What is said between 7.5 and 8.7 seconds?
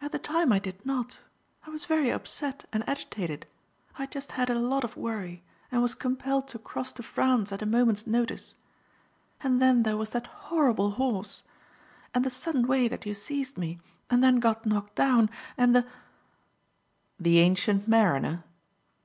at a moment's notice;